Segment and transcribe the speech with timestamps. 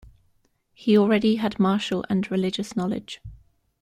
[0.73, 3.21] He already had martial and religious knowledge.